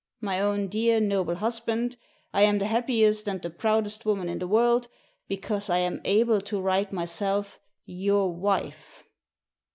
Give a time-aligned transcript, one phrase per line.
[0.19, 1.95] "*My own, dear, noble husband,
[2.33, 4.87] I am the happiest and the proudest woman in the world,
[5.27, 7.59] because I am able to write myself
[8.03, 9.03] «Your Wife.'